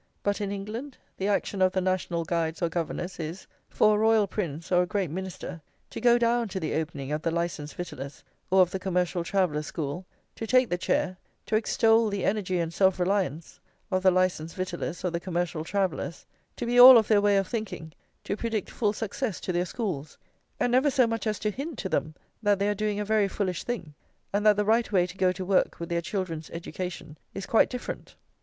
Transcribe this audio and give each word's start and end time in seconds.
But, 0.23 0.41
in 0.41 0.51
England, 0.51 0.97
the 1.17 1.27
action 1.27 1.61
of 1.61 1.73
the 1.73 1.79
national 1.79 2.25
guides 2.25 2.63
or 2.63 2.69
governors 2.69 3.19
is, 3.19 3.45
for 3.69 3.95
a 3.95 3.99
Royal 3.99 4.25
Prince 4.25 4.71
or 4.71 4.81
a 4.81 4.87
great 4.87 5.11
Minister 5.11 5.61
to 5.91 6.01
go 6.01 6.17
down 6.17 6.47
to 6.47 6.59
the 6.59 6.73
opening 6.73 7.11
of 7.11 7.21
the 7.21 7.29
Licensed 7.29 7.75
Victuallers' 7.75 8.23
or 8.49 8.61
of 8.63 8.71
the 8.71 8.79
Commercial 8.79 9.23
Travellers' 9.23 9.67
school, 9.67 10.07
to 10.35 10.47
take 10.47 10.71
the 10.71 10.77
chair, 10.79 11.17
to 11.45 11.55
extol 11.55 12.09
the 12.09 12.25
energy 12.25 12.57
and 12.57 12.73
self 12.73 12.99
reliance 12.99 13.59
of 13.91 14.01
the 14.01 14.09
Licensed 14.09 14.55
Victuallers 14.55 15.05
or 15.05 15.11
the 15.11 15.19
Commercial 15.19 15.63
Travellers, 15.63 16.25
to 16.55 16.65
be 16.65 16.79
all 16.79 16.97
of 16.97 17.07
their 17.07 17.21
way 17.21 17.37
of 17.37 17.47
thinking, 17.47 17.93
to 18.23 18.35
predict 18.35 18.71
full 18.71 18.93
success 18.93 19.39
to 19.41 19.53
their 19.53 19.65
schools, 19.65 20.17
and 20.59 20.71
never 20.71 20.89
so 20.89 21.05
much 21.05 21.27
as 21.27 21.37
to 21.37 21.51
hint 21.51 21.77
to 21.77 21.89
them 21.89 22.15
that 22.41 22.57
they 22.57 22.67
are 22.67 22.73
doing 22.73 22.99
a 22.99 23.05
very 23.05 23.27
foolish 23.27 23.63
thing, 23.65 23.93
and 24.33 24.47
that 24.47 24.55
the 24.55 24.65
right 24.65 24.91
way 24.91 25.05
to 25.05 25.15
go 25.15 25.31
to 25.31 25.45
work 25.45 25.79
with 25.79 25.89
their 25.89 26.01
children's 26.01 26.49
education 26.49 27.19
is 27.35 27.45
quite 27.45 27.69
different. 27.69 28.15